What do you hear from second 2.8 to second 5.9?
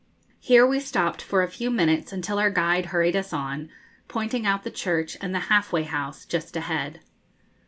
hurried us on, pointing out the church and the 'Half way